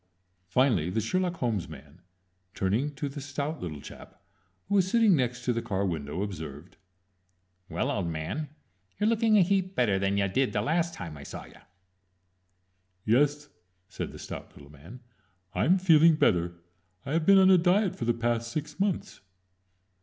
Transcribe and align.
Finally 0.47 0.89
the 0.89 0.99
Sherlock 0.99 1.35
Holmes 1.35 1.69
man, 1.69 2.01
turning 2.55 2.95
to 2.95 3.07
the 3.07 3.21
stout 3.21 3.61
little 3.61 3.79
chap, 3.81 4.19
who 4.67 4.73
was 4.73 4.89
sitting 4.89 5.15
next 5.15 5.45
to 5.45 5.53
the 5.53 5.61
car 5.61 5.85
window, 5.85 6.23
observed: 6.23 6.77
"Well, 7.69 7.91
old 7.91 8.07
man, 8.07 8.49
you're 8.99 9.07
lookin' 9.07 9.37
a 9.37 9.43
heap 9.43 9.75
better 9.75 9.99
than 9.99 10.17
ya 10.17 10.25
did 10.25 10.53
the 10.53 10.61
last 10.63 10.95
time 10.95 11.17
I 11.17 11.21
saw 11.21 11.45
ya." 11.45 11.59
"Yes," 13.05 13.49
said 13.89 14.11
the 14.11 14.17
stout 14.17 14.55
little 14.55 14.71
man, 14.71 15.01
"I'm 15.53 15.77
feeling 15.77 16.15
better. 16.15 16.53
I've 17.05 17.27
been 17.27 17.37
on 17.37 17.51
a 17.51 17.59
diet 17.59 17.95
for 17.95 18.05
the 18.05 18.13
past 18.15 18.51
six 18.51 18.79
months." 18.79 19.21